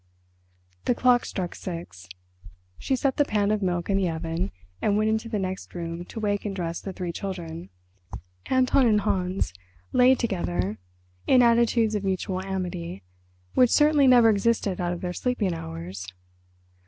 The 0.85 0.95
clock 0.95 1.25
struck 1.25 1.53
six. 1.53 2.09
She 2.79 2.95
set 2.95 3.17
the 3.17 3.23
pan 3.23 3.51
of 3.51 3.61
milk 3.61 3.87
in 3.87 3.97
the 3.97 4.09
oven, 4.09 4.51
and 4.81 4.97
went 4.97 5.11
into 5.11 5.29
the 5.29 5.37
next 5.37 5.75
room 5.75 6.05
to 6.05 6.19
wake 6.19 6.43
and 6.43 6.55
dress 6.55 6.81
the 6.81 6.91
three 6.91 7.11
children. 7.11 7.69
Anton 8.47 8.87
and 8.87 9.01
Hans 9.01 9.53
lay 9.91 10.15
together 10.15 10.79
in 11.27 11.43
attitudes 11.43 11.93
of 11.93 12.03
mutual 12.03 12.41
amity 12.41 13.03
which 13.53 13.69
certainly 13.69 14.07
never 14.07 14.31
existed 14.31 14.81
out 14.81 14.91
of 14.91 15.01
their 15.01 15.13
sleeping 15.13 15.53
hours. 15.53 16.07